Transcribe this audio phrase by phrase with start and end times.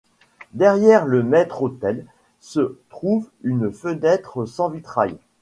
[0.55, 2.07] Derrière le maître-autel
[2.39, 5.15] se trouve une fenêtre sans vitrail.